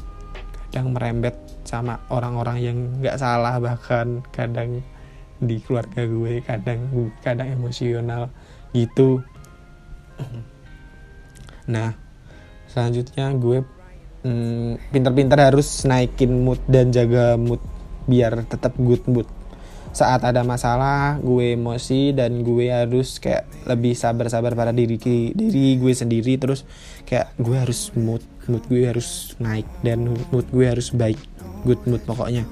kadang 0.71 0.95
merembet 0.95 1.35
sama 1.65 2.01
orang-orang 2.13 2.59
yang 2.61 2.79
nggak 3.01 3.17
salah 3.17 3.57
bahkan 3.59 4.21
kadang 4.31 4.85
di 5.41 5.59
keluarga 5.61 6.07
gue 6.07 6.41
kadang 6.45 6.81
kadang 7.21 7.49
emosional 7.51 8.31
gitu. 8.73 9.21
Nah 11.69 11.97
selanjutnya 12.71 13.33
gue 13.35 13.65
hmm, 14.25 14.91
pinter-pinter 14.91 15.39
harus 15.39 15.85
naikin 15.87 16.43
mood 16.43 16.61
dan 16.67 16.91
jaga 16.91 17.37
mood 17.37 17.61
biar 18.05 18.45
tetap 18.47 18.77
good 18.79 19.05
mood. 19.09 19.29
Saat 19.95 20.27
ada 20.27 20.43
masalah 20.43 21.23
gue 21.23 21.55
emosi 21.55 22.11
dan 22.11 22.43
gue 22.43 22.67
harus 22.67 23.23
kayak 23.23 23.47
lebih 23.71 23.95
sabar-sabar 23.95 24.59
pada 24.59 24.75
diri 24.75 24.99
diri 25.31 25.79
gue 25.79 25.95
sendiri. 25.95 26.35
Terus 26.35 26.67
kayak 27.07 27.31
gue 27.39 27.57
harus 27.57 27.95
mood 27.95 28.23
mood 28.51 28.65
gue 28.69 28.85
harus 28.85 29.39
naik 29.41 29.65
dan 29.81 30.13
mood 30.35 30.47
gue 30.51 30.67
harus 30.67 30.93
baik 30.93 31.17
good 31.65 31.81
mood 31.89 32.05
pokoknya. 32.05 32.45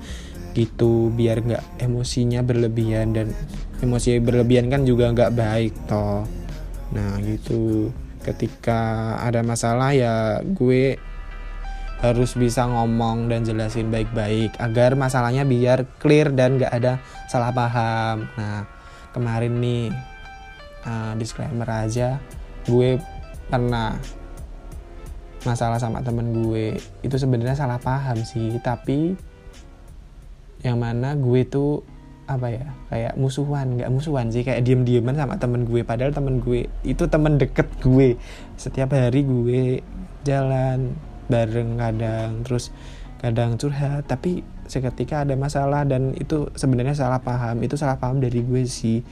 Gitu 0.53 1.13
biar 1.13 1.41
nggak 1.41 1.81
emosinya 1.81 2.45
berlebihan 2.45 3.17
dan 3.17 3.33
emosi 3.81 4.21
berlebihan 4.21 4.69
kan 4.69 4.83
juga 4.89 5.13
nggak 5.13 5.33
baik 5.33 5.75
toh. 5.87 6.27
Nah 6.97 7.21
gitu. 7.23 7.93
Ketika 8.23 9.15
ada 9.19 9.43
masalah 9.43 9.91
ya 9.91 10.39
gue 10.47 10.95
harus 12.03 12.35
bisa 12.35 12.67
ngomong 12.67 13.31
dan 13.31 13.47
jelasin 13.47 13.91
baik-baik 13.91 14.59
agar 14.59 14.99
masalahnya 14.99 15.47
biar 15.47 15.87
clear 16.03 16.35
dan 16.35 16.59
gak 16.59 16.71
ada 16.75 16.99
salah 17.31 17.55
paham. 17.55 18.27
Nah 18.39 18.67
kemarin 19.15 19.59
nih 19.59 19.95
uh, 20.87 21.13
disclaimer 21.19 21.69
aja 21.69 22.19
gue 22.67 22.99
pernah 23.51 23.99
masalah 25.43 25.79
sama 25.79 26.01
temen 26.05 26.45
gue 26.47 26.79
itu 27.03 27.17
sebenarnya 27.19 27.59
salah 27.59 27.79
paham 27.79 28.23
sih. 28.23 28.59
Tapi 28.63 29.15
yang 30.63 30.79
mana 30.79 31.19
gue 31.19 31.43
tuh 31.47 31.83
apa 32.31 32.49
ya 32.55 32.71
kayak 32.87 33.19
musuhan 33.19 33.75
nggak 33.77 33.91
musuhan 33.91 34.31
sih 34.31 34.47
kayak 34.47 34.63
diem 34.63 34.87
dieman 34.87 35.19
sama 35.19 35.37
temen 35.37 35.67
gue. 35.67 35.83
Padahal 35.83 36.15
temen 36.15 36.39
gue 36.39 36.71
itu 36.87 37.05
temen 37.11 37.37
deket 37.39 37.69
gue. 37.83 38.15
Setiap 38.57 38.95
hari 38.95 39.27
gue 39.27 39.83
jalan 40.23 40.95
bareng 41.27 41.79
kadang 41.79 42.47
terus 42.47 42.71
kadang 43.19 43.59
curhat. 43.59 44.07
Tapi 44.07 44.43
seketika 44.71 45.27
ada 45.27 45.35
masalah 45.35 45.83
dan 45.83 46.15
itu 46.15 46.49
sebenarnya 46.55 46.95
salah 46.95 47.19
paham. 47.19 47.61
Itu 47.67 47.75
salah 47.75 47.99
paham 47.99 48.23
dari 48.23 48.41
gue 48.41 48.63
sih. 48.65 49.03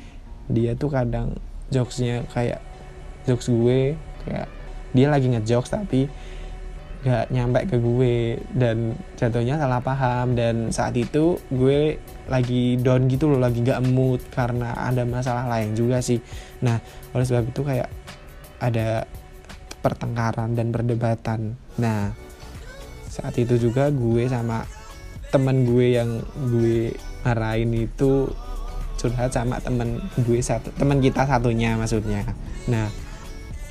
Dia 0.51 0.75
tuh 0.79 0.91
kadang 0.91 1.39
jokesnya 1.71 2.27
kayak 2.35 2.59
jokes 3.25 3.47
gue 3.51 3.95
kayak 4.27 4.60
dia 4.94 5.06
lagi 5.11 5.30
ngejokes 5.30 5.70
tapi 5.70 6.11
gak 7.00 7.32
nyampe 7.32 7.64
ke 7.64 7.80
gue 7.80 8.37
dan 8.52 8.92
jatuhnya 9.16 9.56
salah 9.56 9.80
paham 9.80 10.37
dan 10.37 10.68
saat 10.68 10.92
itu 11.00 11.40
gue 11.49 11.97
lagi 12.28 12.76
down 12.76 13.09
gitu 13.09 13.32
loh 13.32 13.40
lagi 13.40 13.64
gak 13.64 13.80
mood 13.88 14.20
karena 14.28 14.76
ada 14.76 15.09
masalah 15.09 15.49
lain 15.49 15.73
juga 15.73 16.04
sih. 16.04 16.20
Nah 16.61 16.76
oleh 17.16 17.25
sebab 17.25 17.49
itu 17.49 17.64
kayak 17.64 17.88
ada 18.61 19.09
pertengkaran 19.80 20.52
dan 20.52 20.68
perdebatan. 20.68 21.56
Nah 21.80 22.12
saat 23.09 23.32
itu 23.40 23.56
juga 23.56 23.88
gue 23.88 24.28
sama 24.28 24.68
teman 25.32 25.64
gue 25.64 25.97
yang 25.97 26.20
gue 26.52 26.92
marahin 27.25 27.73
itu 27.80 28.28
curhat 29.00 29.32
sama 29.32 29.56
teman 29.64 30.04
gue 30.20 30.37
satu 30.44 30.68
teman 30.76 31.00
kita 31.00 31.25
satunya 31.25 31.80
maksudnya. 31.80 32.28
Nah 32.68 32.92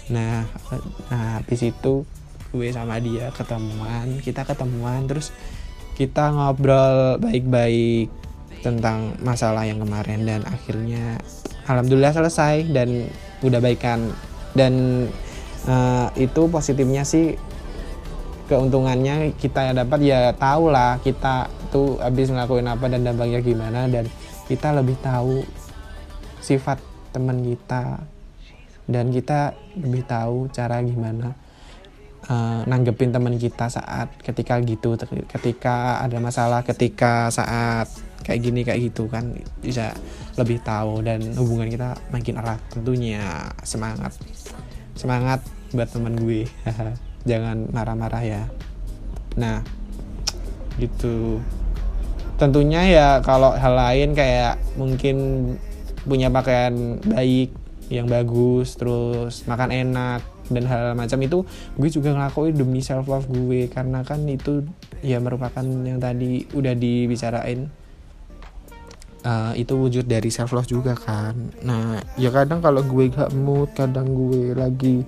nah 0.09 0.45
nah 1.13 1.41
habis 1.41 1.61
itu 1.65 2.03
gue 2.49 2.67
sama 2.73 2.97
dia 2.97 3.29
ketemuan 3.29 4.17
kita 4.25 4.41
ketemuan 4.41 5.05
terus 5.05 5.29
kita 5.99 6.31
ngobrol 6.31 7.19
baik-baik 7.19 8.09
tentang 8.63 9.15
masalah 9.19 9.67
yang 9.67 9.83
kemarin 9.83 10.23
dan 10.23 10.41
akhirnya 10.47 11.19
alhamdulillah 11.67 12.15
selesai 12.15 12.71
dan 12.71 13.07
udah 13.43 13.59
baikan. 13.59 14.11
Dan 14.55 15.05
uh, 15.69 16.09
itu 16.17 16.49
positifnya 16.49 17.05
sih 17.05 17.37
keuntungannya 18.49 19.37
kita 19.37 19.77
dapat 19.77 19.99
ya 20.01 20.33
tahu 20.33 20.73
lah 20.73 20.97
kita 21.05 21.45
tuh 21.69 22.01
habis 22.01 22.33
ngelakuin 22.33 22.65
apa 22.65 22.89
dan 22.89 23.05
dampaknya 23.05 23.45
gimana 23.45 23.85
dan 23.85 24.09
kita 24.49 24.73
lebih 24.73 24.97
tahu 25.05 25.45
sifat 26.41 26.81
teman 27.13 27.45
kita 27.45 28.01
dan 28.89 29.13
kita 29.13 29.53
lebih 29.77 30.03
tahu 30.09 30.49
cara 30.49 30.81
gimana 30.81 31.37
uh, 32.25 32.65
nanggepin 32.65 33.13
teman 33.13 33.37
kita 33.37 33.69
saat 33.69 34.09
ketika 34.25 34.57
gitu 34.65 34.97
ketika 35.29 36.01
ada 36.01 36.17
masalah 36.17 36.65
ketika 36.65 37.29
saat 37.29 37.85
kayak 38.23 38.39
gini 38.43 38.61
kayak 38.61 38.91
gitu 38.91 39.07
kan 39.07 39.31
bisa 39.63 39.95
lebih 40.35 40.61
tahu 40.61 41.01
dan 41.03 41.19
hubungan 41.35 41.65
kita 41.71 41.97
makin 42.13 42.39
erat 42.39 42.59
tentunya. 42.71 43.49
Semangat 43.63 44.13
semangat 44.95 45.39
buat 45.73 45.89
teman 45.89 46.13
gue. 46.19 46.45
Jangan 47.29 47.71
marah-marah 47.71 48.23
ya. 48.23 48.43
Nah 49.39 49.63
gitu. 50.79 51.39
Tentunya 52.39 52.87
ya 52.87 53.07
kalau 53.19 53.51
hal 53.51 53.75
lain 53.75 54.15
kayak 54.15 54.55
mungkin 54.79 55.17
punya 56.07 56.31
pakaian 56.31 56.95
baik 57.03 57.51
yang 57.89 58.05
bagus 58.05 58.77
terus 58.77 59.43
makan 59.49 59.73
enak 59.73 60.21
dan 60.49 60.65
hal, 60.65 60.93
hal 60.93 60.95
macam 60.97 61.19
itu 61.21 61.45
gue 61.77 61.89
juga 61.89 62.13
ngelakuin 62.13 62.57
demi 62.57 62.81
self 62.81 63.05
love 63.09 63.29
gue 63.29 63.69
karena 63.69 64.01
kan 64.01 64.25
itu 64.29 64.65
ya 65.01 65.21
merupakan 65.21 65.61
yang 65.63 66.01
tadi 66.01 66.45
udah 66.53 66.73
dibicarain. 66.73 67.69
Uh, 69.19 69.51
itu 69.59 69.75
wujud 69.75 70.07
dari 70.07 70.31
self 70.31 70.55
love 70.55 70.69
juga 70.69 70.95
kan. 70.95 71.35
Nah 71.65 71.99
ya 72.15 72.31
kadang 72.31 72.63
kalau 72.63 72.79
gue 72.79 73.11
gak 73.11 73.35
mood 73.35 73.67
kadang 73.75 74.15
gue 74.15 74.55
lagi 74.55 75.03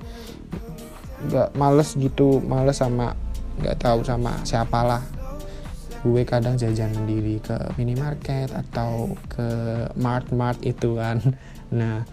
gak 1.32 1.56
males 1.56 1.96
gitu 1.96 2.44
males 2.44 2.76
sama 2.76 3.16
nggak 3.62 3.78
tahu 3.80 4.04
sama 4.04 4.36
siapalah. 4.44 5.00
Gue 6.02 6.26
kadang 6.26 6.58
jajan 6.58 6.92
sendiri 6.92 7.40
ke 7.40 7.56
minimarket 7.78 8.52
atau 8.52 9.16
ke 9.32 9.48
mart 9.96 10.28
mart 10.34 10.60
itu 10.66 11.00
kan. 11.00 11.22
Nah 11.72 12.04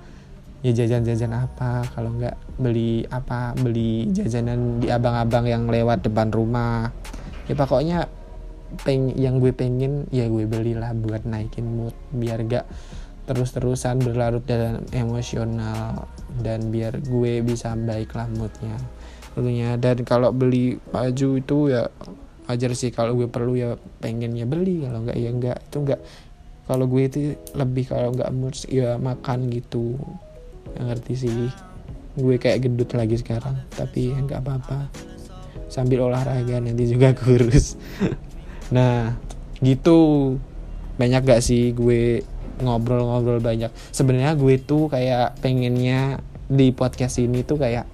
ya 0.63 0.73
jajan-jajan 0.75 1.33
apa? 1.35 1.87
Kalau 1.95 2.11
nggak 2.19 2.59
beli 2.59 3.07
apa? 3.09 3.55
Beli 3.55 4.11
jajanan 4.11 4.83
di 4.83 4.91
abang-abang 4.91 5.47
yang 5.47 5.71
lewat 5.71 6.03
depan 6.03 6.35
rumah. 6.35 6.91
Ya 7.47 7.55
pokoknya 7.55 8.11
peng 8.85 9.15
yang 9.17 9.41
gue 9.41 9.55
pengen 9.55 10.05
ya 10.13 10.29
gue 10.29 10.45
belilah 10.45 10.93
buat 10.99 11.23
naikin 11.25 11.65
mood. 11.65 11.95
Biar 12.11 12.43
gak 12.45 12.67
terus-terusan 13.31 14.03
berlarut 14.03 14.43
dalam 14.45 14.83
emosional. 14.91 16.11
Dan 16.43 16.75
biar 16.75 16.99
gue 17.07 17.41
bisa 17.47 17.79
baiklah 17.79 18.27
moodnya. 18.35 18.75
Tentunya 19.39 19.79
dan 19.79 20.03
kalau 20.03 20.35
beli 20.35 20.83
baju 20.91 21.39
itu 21.39 21.59
ya 21.71 21.87
wajar 22.51 22.75
sih. 22.75 22.91
Kalau 22.91 23.15
gue 23.15 23.31
perlu 23.31 23.55
ya 23.55 23.79
pengen 24.03 24.35
ya 24.35 24.45
beli. 24.45 24.83
Kalau 24.83 25.07
nggak 25.07 25.17
ya 25.17 25.31
nggak. 25.31 25.59
Itu 25.71 25.87
nggak. 25.87 26.01
Kalau 26.67 26.85
gue 26.85 27.03
itu 27.07 27.19
lebih 27.55 27.89
kalau 27.89 28.11
nggak 28.13 28.29
mood 28.35 28.59
ya 28.69 29.01
makan 29.01 29.49
gitu 29.49 29.97
ngerti 30.77 31.15
sih. 31.17 31.49
Gue 32.19 32.37
kayak 32.37 32.67
gendut 32.67 32.91
lagi 32.93 33.17
sekarang 33.17 33.57
tapi 33.73 34.13
nggak 34.13 34.41
apa-apa. 34.45 34.93
Sambil 35.69 36.05
olahraga 36.05 36.61
nanti 36.61 36.85
juga 36.89 37.15
kurus. 37.17 37.77
Nah 38.69 39.17
gitu. 39.65 40.37
Banyak 41.01 41.25
gak 41.25 41.41
sih 41.41 41.73
gue 41.73 42.21
ngobrol-ngobrol 42.61 43.41
banyak? 43.41 43.73
Sebenarnya 43.95 44.37
gue 44.37 44.61
tuh 44.61 44.93
kayak 44.93 45.41
pengennya 45.41 46.21
di 46.51 46.69
podcast 46.75 47.17
ini 47.23 47.47
tuh 47.47 47.57
kayak 47.57 47.89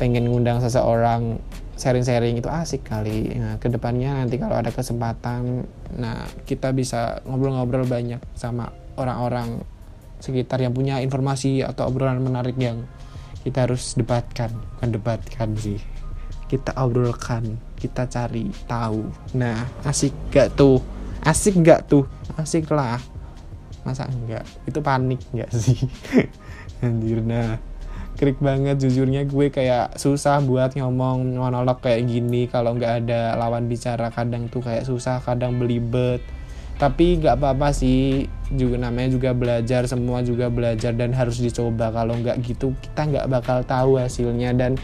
pengen 0.00 0.32
ngundang 0.32 0.64
seseorang 0.64 1.38
sharing-sharing 1.76 2.40
itu 2.40 2.48
asik 2.48 2.88
kali. 2.88 3.36
Nah 3.36 3.60
ke 3.60 3.68
depannya 3.68 4.16
nanti 4.20 4.36
kalau 4.40 4.56
ada 4.56 4.72
kesempatan 4.72 5.68
nah 5.96 6.24
kita 6.48 6.72
bisa 6.72 7.24
ngobrol-ngobrol 7.28 7.84
banyak 7.84 8.20
sama 8.32 8.72
orang-orang 8.96 9.64
sekitar 10.20 10.62
yang 10.62 10.76
punya 10.76 11.00
informasi 11.00 11.64
atau 11.64 11.88
obrolan 11.88 12.20
menarik 12.22 12.54
yang 12.60 12.84
kita 13.42 13.64
harus 13.66 13.96
debatkan. 13.96 14.52
Bukan 14.76 14.90
debatkan 14.92 15.48
sih. 15.56 15.80
Kita 16.46 16.76
obrolkan 16.78 17.70
kita 17.80 18.04
cari 18.06 18.52
tahu. 18.68 19.08
Nah 19.40 19.64
asik 19.88 20.12
gak 20.28 20.54
tuh? 20.54 20.78
Asik 21.24 21.56
gak 21.64 21.88
tuh? 21.88 22.04
Asik 22.36 22.68
lah. 22.68 23.00
Masa 23.80 24.04
enggak 24.12 24.44
itu 24.68 24.78
panik 24.84 25.20
enggak 25.32 25.50
sih? 25.56 25.80
Anjir 26.84 27.24
nah. 27.24 27.56
Krik 28.20 28.36
banget 28.36 28.76
jujurnya 28.76 29.24
gue 29.24 29.48
kayak 29.48 29.96
susah 29.96 30.44
buat 30.44 30.76
ngomong 30.76 31.40
monolog 31.40 31.80
kayak 31.80 32.04
gini. 32.04 32.52
Kalau 32.52 32.76
nggak 32.76 33.08
ada 33.08 33.32
lawan 33.40 33.64
bicara 33.64 34.12
kadang 34.12 34.52
tuh 34.52 34.60
kayak 34.60 34.84
susah 34.84 35.24
kadang 35.24 35.56
belibet 35.56 36.20
tapi 36.80 37.20
nggak 37.20 37.36
apa-apa 37.36 37.76
sih 37.76 38.24
juga 38.56 38.80
namanya 38.80 39.12
juga 39.12 39.36
belajar 39.36 39.84
semua 39.84 40.24
juga 40.24 40.48
belajar 40.48 40.96
dan 40.96 41.12
harus 41.12 41.36
dicoba. 41.36 41.92
Kalau 41.92 42.16
nggak 42.16 42.40
gitu 42.40 42.72
kita 42.80 43.04
nggak 43.04 43.26
bakal 43.28 43.60
tahu 43.68 44.00
hasilnya 44.00 44.56
dan 44.56 44.80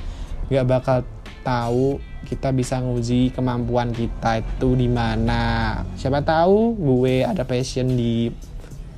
nggak 0.52 0.66
bakal 0.68 1.00
tahu 1.40 1.96
kita 2.28 2.52
bisa 2.52 2.84
nguji 2.84 3.32
kemampuan 3.32 3.96
kita 3.96 4.44
itu 4.44 4.76
di 4.76 4.92
mana. 4.92 5.80
Siapa 5.96 6.20
tahu 6.20 6.76
gue 6.76 7.24
ada 7.24 7.48
passion 7.48 7.88
di 7.96 8.28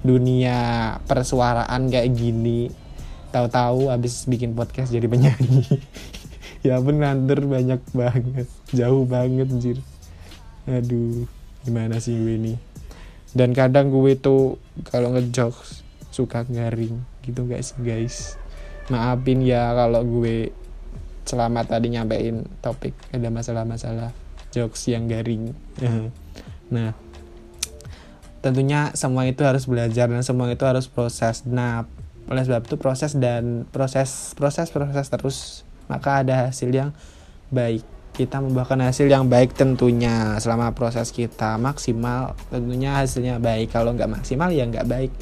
dunia 0.02 0.98
persuaraan 1.06 1.86
kayak 1.86 2.10
gini. 2.18 2.66
Tahu-tahu 3.30 3.94
habis 3.94 4.26
bikin 4.26 4.58
podcast 4.58 4.90
jadi 4.90 5.06
penyanyi. 5.06 5.62
Ya 6.58 6.82
benar 6.82 7.14
banyak 7.22 7.78
banget. 7.94 8.50
Jauh 8.74 9.06
banget 9.06 9.46
anjir. 9.46 9.78
Aduh 10.66 11.30
gimana 11.62 12.02
sih 12.02 12.18
gue 12.18 12.34
ini 12.34 12.52
dan 13.36 13.52
kadang 13.52 13.92
gue 13.92 14.16
tuh 14.16 14.56
kalau 14.88 15.12
ngejokes 15.12 15.84
suka 16.12 16.48
garing 16.48 17.04
gitu 17.24 17.44
guys 17.44 17.76
guys. 17.80 18.40
Maafin 18.88 19.44
ya 19.44 19.76
kalau 19.76 20.00
gue 20.00 20.48
selama 21.28 21.60
tadi 21.68 21.92
nyampein 21.92 22.48
topik 22.64 22.96
ada 23.12 23.28
masalah-masalah 23.28 24.16
jokes 24.52 24.88
yang 24.88 25.08
garing. 25.10 25.52
Nah 26.68 26.92
tentunya 28.44 28.92
semua 28.92 29.24
itu 29.24 29.40
harus 29.40 29.64
belajar 29.64 30.04
dan 30.04 30.20
semua 30.20 30.52
itu 30.52 30.68
harus 30.68 30.84
proses. 30.84 31.48
Nah 31.48 31.88
oleh 32.28 32.44
sebab 32.44 32.68
itu 32.68 32.76
proses 32.76 33.16
dan 33.16 33.64
proses 33.72 34.36
proses 34.36 34.68
proses 34.68 35.08
terus 35.08 35.38
maka 35.88 36.20
ada 36.20 36.48
hasil 36.48 36.68
yang 36.68 36.92
baik 37.48 37.80
kita 38.18 38.42
membuahkan 38.42 38.82
hasil 38.82 39.06
yang 39.06 39.30
baik 39.30 39.54
tentunya 39.54 40.34
selama 40.42 40.74
proses 40.74 41.14
kita 41.14 41.54
maksimal. 41.54 42.34
Tentunya 42.50 42.98
hasilnya 42.98 43.38
baik. 43.38 43.70
Kalau 43.70 43.94
nggak 43.94 44.10
maksimal 44.10 44.50
ya 44.50 44.66
nggak 44.66 44.90
baik. 44.90 45.14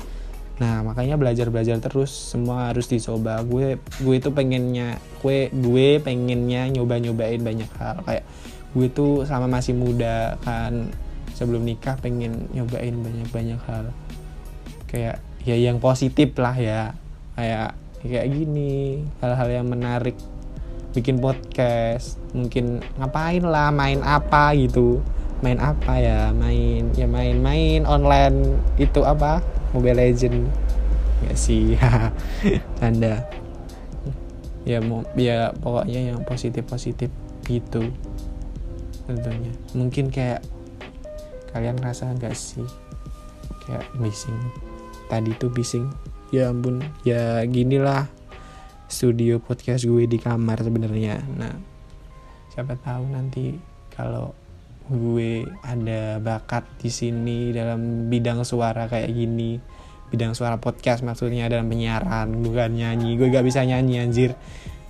Nah 0.57 0.81
makanya 0.81 1.21
belajar 1.21 1.53
belajar 1.53 1.77
terus. 1.77 2.09
Semua 2.09 2.73
harus 2.73 2.89
dicoba. 2.89 3.45
Gue 3.45 3.77
gue 4.01 4.15
itu 4.17 4.33
pengennya 4.33 4.97
gue 5.21 5.53
gue 5.53 6.01
pengennya 6.01 6.73
nyoba 6.73 6.97
nyobain 6.97 7.45
banyak 7.45 7.69
hal. 7.77 8.01
Kayak 8.09 8.25
gue 8.73 8.89
tuh 8.89 9.29
sama 9.29 9.45
masih 9.45 9.77
muda 9.77 10.41
kan 10.41 10.89
sebelum 11.37 11.69
nikah 11.69 12.01
pengen 12.01 12.49
nyobain 12.57 12.97
banyak 12.97 13.29
banyak 13.29 13.61
hal. 13.69 13.93
Kayak 14.89 15.21
ya 15.45 15.53
yang 15.53 15.77
positif 15.85 16.33
lah 16.41 16.57
ya. 16.57 16.97
Kayak 17.37 17.77
kayak 18.01 18.27
gini. 18.33 19.05
Hal-hal 19.21 19.53
yang 19.53 19.69
menarik 19.69 20.17
bikin 20.97 21.21
podcast 21.21 22.17
mungkin 22.33 22.81
ngapain 22.97 23.45
lah 23.45 23.69
main 23.69 24.01
apa 24.01 24.57
gitu. 24.57 25.05
Main 25.45 25.61
apa 25.61 26.01
ya? 26.01 26.33
Main 26.33 26.97
ya 26.97 27.05
main-main 27.05 27.85
online 27.85 28.57
itu 28.81 29.05
apa? 29.05 29.45
Mobile 29.77 30.01
Legend. 30.01 30.49
Ya 31.29 31.37
sih 31.37 31.77
tanda. 32.81 33.29
Ya 34.65 34.81
mau 34.81 35.05
ya 35.13 35.53
pokoknya 35.61 36.17
yang 36.17 36.25
positif 36.25 36.65
positif 36.65 37.13
gitu. 37.45 37.93
Tentunya. 39.05 39.53
Mungkin 39.77 40.09
kayak 40.09 40.41
kalian 41.53 41.77
ngerasa 41.77 42.17
nggak 42.17 42.33
sih? 42.33 42.65
Kayak 43.69 43.85
bising. 44.01 44.41
Tadi 45.13 45.37
tuh 45.37 45.53
bising. 45.53 45.93
Ya 46.33 46.49
ampun. 46.49 46.81
Ya 47.05 47.45
gini 47.45 47.77
lah 47.77 48.16
studio 48.87 49.43
podcast 49.43 49.87
gue 49.87 50.07
di 50.07 50.19
kamar 50.19 50.63
sebenarnya. 50.63 51.23
Nah 51.37 51.55
siapa 52.51 52.79
tahu 52.81 53.13
nanti 53.13 53.55
kalau 53.93 54.33
gue 54.87 55.45
ada 55.67 56.23
bakat 56.23 56.63
di 56.79 56.89
sini 56.89 57.51
dalam 57.51 58.07
bidang 58.07 58.47
suara 58.47 58.87
kayak 58.87 59.11
gini 59.11 59.59
bidang 60.07 60.39
suara 60.39 60.57
podcast 60.63 61.03
maksudnya 61.03 61.51
dalam 61.51 61.67
penyiaran 61.67 62.31
bukan 62.43 62.79
nyanyi. 62.79 63.19
Gue 63.19 63.29
gak 63.31 63.47
bisa 63.47 63.67
nyanyi 63.67 63.99
anjir. 64.03 64.33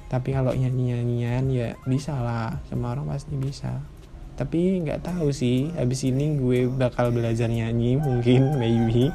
Tapi 0.06 0.36
kalau 0.36 0.54
nyanyi 0.54 0.94
nyanyian 0.94 1.44
ya 1.50 1.68
bisa 1.88 2.14
lah 2.14 2.60
semua 2.68 2.94
orang 2.94 3.10
pasti 3.10 3.34
bisa. 3.34 3.80
Tapi 4.36 4.84
nggak 4.84 5.00
tahu 5.00 5.32
sih 5.32 5.72
habis 5.74 6.04
ini 6.04 6.36
gue 6.36 6.68
bakal 6.68 7.08
belajar 7.10 7.48
nyanyi 7.48 7.96
mungkin 7.96 8.60
maybe. 8.60 9.08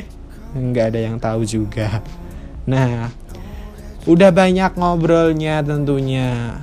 Nggak 0.54 0.94
ada 0.94 1.00
yang 1.10 1.16
tahu 1.18 1.42
juga. 1.42 2.02
Nah 2.70 3.10
udah 4.08 4.30
banyak 4.32 4.72
ngobrolnya 4.80 5.60
tentunya. 5.60 6.60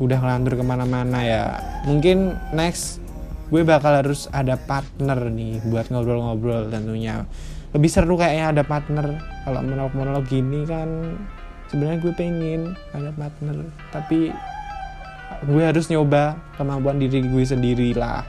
Udah 0.00 0.16
ngelantur 0.16 0.58
ke 0.58 0.64
mana-mana 0.64 1.22
ya. 1.22 1.44
Mungkin 1.86 2.34
next 2.56 2.98
gue 3.50 3.62
bakal 3.66 4.00
harus 4.02 4.30
ada 4.30 4.54
partner 4.54 5.28
nih 5.30 5.60
buat 5.70 5.90
ngobrol-ngobrol 5.92 6.70
tentunya. 6.72 7.26
Lebih 7.70 7.90
seru 7.90 8.18
kayaknya 8.18 8.46
ada 8.58 8.62
partner. 8.66 9.06
Kalau 9.46 9.60
monolog-monolog 9.62 10.26
gini 10.26 10.66
kan 10.66 11.18
sebenarnya 11.70 11.98
gue 12.02 12.12
pengen 12.16 12.74
ada 12.90 13.12
partner. 13.14 13.70
Tapi 13.94 14.34
gue 15.46 15.62
harus 15.62 15.86
nyoba 15.92 16.40
kemampuan 16.58 16.98
diri 16.98 17.22
gue 17.22 17.44
sendiri 17.46 17.94
lah. 17.94 18.26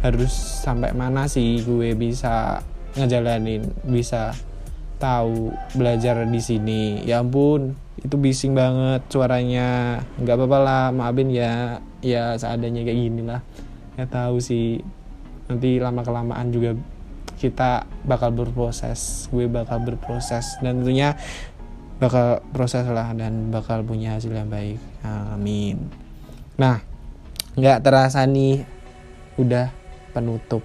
Harus 0.00 0.32
sampai 0.64 0.96
mana 0.96 1.28
sih 1.28 1.60
gue 1.60 1.92
bisa 1.92 2.62
ngejalanin 2.96 3.68
bisa 3.84 4.36
tahu 5.02 5.50
belajar 5.74 6.22
di 6.22 6.38
sini. 6.38 7.02
Ya 7.02 7.18
ampun 7.18 7.74
itu 7.98 8.14
bising 8.14 8.54
banget 8.54 9.02
suaranya. 9.10 9.98
Nggak 10.22 10.38
apa-apa 10.38 10.58
lah 10.62 10.84
maafin 10.94 11.34
ya 11.34 11.82
ya 11.98 12.38
seadanya 12.38 12.86
kayak 12.86 12.98
gini 12.98 13.22
lah. 13.26 13.42
Ya 13.98 14.06
tahu 14.06 14.38
sih 14.38 14.78
nanti 15.50 15.82
lama 15.82 16.06
kelamaan 16.06 16.54
juga 16.54 16.78
kita 17.42 17.90
bakal 18.06 18.30
berproses 18.30 19.26
gue 19.34 19.50
bakal 19.50 19.82
berproses 19.82 20.62
dan 20.62 20.78
tentunya 20.78 21.18
bakal 21.98 22.38
proses 22.54 22.86
lah 22.86 23.10
dan 23.18 23.50
bakal 23.50 23.82
punya 23.82 24.14
hasil 24.14 24.30
yang 24.30 24.46
baik. 24.46 24.78
Amin. 25.02 25.90
Nah 26.54 26.78
nggak 27.58 27.82
terasa 27.82 28.22
nih 28.22 28.62
udah 29.36 29.74
penutup. 30.14 30.62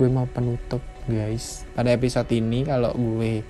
Gue 0.00 0.08
mau 0.08 0.24
penutup 0.24 0.80
guys. 1.06 1.68
Pada 1.76 1.92
episode 1.92 2.28
ini 2.32 2.64
kalau 2.64 2.96
gue 2.96 3.44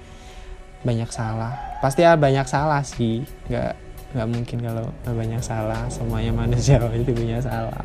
banyak 0.86 1.10
salah. 1.10 1.52
Pasti 1.82 2.06
ya 2.06 2.14
banyak 2.14 2.46
salah 2.46 2.86
sih. 2.86 3.26
Nggak 3.50 3.74
nggak 4.14 4.28
mungkin 4.30 4.58
kalau 4.62 4.86
banyak 5.02 5.42
salah. 5.42 5.90
Semuanya 5.90 6.30
manusia 6.30 6.78
itu 6.94 7.10
punya 7.10 7.42
salah. 7.42 7.82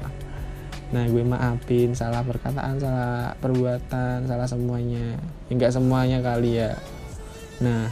Nah 0.93 1.07
gue 1.09 1.23
maafin 1.25 1.97
salah 1.97 2.21
perkataan 2.21 2.77
salah 2.77 3.33
perbuatan 3.41 4.29
salah 4.29 4.45
semuanya. 4.45 5.17
Enggak 5.49 5.73
semuanya 5.73 6.21
kali 6.21 6.61
ya. 6.61 6.77
Nah 7.65 7.89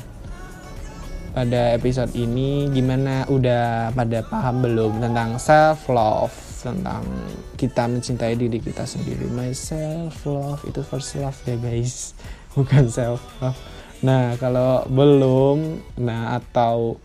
pada 1.33 1.73
episode 1.73 2.13
ini 2.13 2.69
gimana? 2.69 3.25
Udah 3.25 3.89
pada 3.97 4.21
paham 4.21 4.61
belum 4.61 5.01
tentang 5.01 5.41
self 5.41 5.89
love 5.89 6.35
tentang 6.59 7.07
kita 7.55 7.87
mencintai 7.87 8.35
diri 8.35 8.59
kita 8.59 8.83
sendiri. 8.83 9.31
My 9.31 9.55
self 9.55 10.27
love 10.27 10.59
itu 10.67 10.83
first 10.83 11.15
love 11.15 11.39
ya 11.47 11.55
guys. 11.55 12.13
Bukan 12.53 12.91
self 12.91 13.23
love 13.39 13.78
nah 13.99 14.35
kalau 14.39 14.87
belum 14.87 15.83
nah 15.99 16.39
atau 16.39 16.95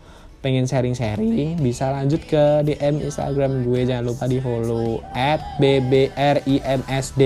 pengen 0.45 0.69
sharing-sharing 0.69 1.57
bisa 1.57 1.89
lanjut 1.89 2.21
ke 2.21 2.61
DM 2.61 3.01
Instagram 3.01 3.65
gue. 3.65 3.81
Jangan 3.89 4.05
lupa 4.05 4.29
di 4.29 4.37
follow 4.37 5.01
at 5.17 5.41
bbrimsd 5.57 7.21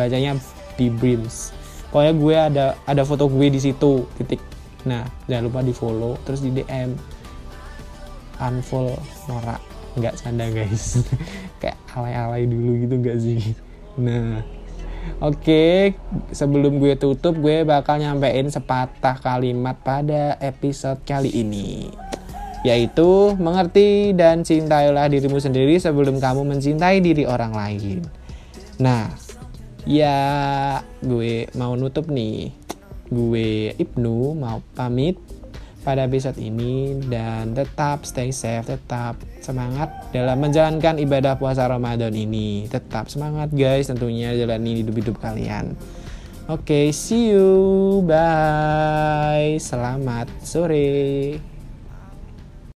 bacanya 0.00 0.32
bibrims 0.80 1.52
pokoknya 1.90 2.12
gue 2.14 2.36
ada 2.36 2.66
ada 2.84 3.02
foto 3.04 3.28
gue 3.28 3.48
di 3.48 3.60
situ 3.60 4.04
titik. 4.20 4.40
Nah 4.84 5.04
jangan 5.26 5.44
lupa 5.48 5.60
di 5.64 5.72
follow 5.72 6.16
terus 6.24 6.44
di 6.44 6.52
DM 6.52 6.96
unfollow 8.38 8.96
norak 9.28 9.60
nggak 9.98 10.14
canda 10.20 10.46
guys. 10.52 11.02
Kayak 11.60 11.78
alay-alay 11.96 12.46
dulu 12.46 12.70
gitu 12.86 12.94
gak 13.02 13.18
sih? 13.18 13.40
Nah 13.98 14.44
Oke, 15.18 15.96
sebelum 16.30 16.78
gue 16.78 16.94
tutup, 16.94 17.36
gue 17.40 17.66
bakal 17.66 17.98
nyampein 17.98 18.46
sepatah 18.48 19.18
kalimat 19.18 19.76
pada 19.80 20.36
episode 20.38 21.02
kali 21.04 21.32
ini 21.32 21.90
yaitu 22.66 23.38
mengerti 23.38 24.10
dan 24.18 24.42
cintailah 24.42 25.06
dirimu 25.06 25.38
sendiri 25.38 25.78
sebelum 25.78 26.18
kamu 26.18 26.42
mencintai 26.42 26.98
diri 26.98 27.22
orang 27.22 27.54
lain. 27.54 28.02
Nah, 28.82 29.10
ya 29.86 30.18
gue 31.02 31.46
mau 31.54 31.78
nutup 31.78 32.10
nih. 32.10 32.50
Gue 33.08 33.72
Ibnu 33.78 34.36
mau 34.36 34.60
pamit 34.76 35.16
pada 35.86 36.04
episode 36.04 36.36
ini 36.36 36.98
dan 37.06 37.54
tetap 37.54 38.04
stay 38.04 38.34
safe, 38.34 38.66
tetap 38.66 39.16
semangat 39.40 39.88
dalam 40.10 40.38
menjalankan 40.42 40.98
ibadah 41.00 41.38
puasa 41.38 41.64
Ramadan 41.64 42.12
ini. 42.12 42.66
Tetap 42.68 43.08
semangat 43.08 43.54
guys 43.54 43.88
tentunya 43.88 44.34
jalani 44.34 44.84
hidup-hidup 44.84 45.16
kalian. 45.22 45.78
Oke, 46.48 46.64
okay, 46.64 46.86
see 46.96 47.36
you. 47.36 48.00
Bye. 48.08 49.60
Selamat 49.60 50.32
sore. 50.40 51.47